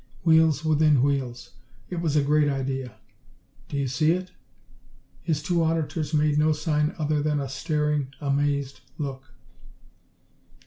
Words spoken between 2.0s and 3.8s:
was a great idea. Do